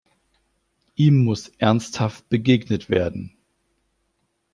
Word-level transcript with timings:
Ihm 0.95 1.23
muss 1.23 1.49
ernsthaft 1.59 2.27
begegnet 2.27 2.89
werden. 2.89 3.37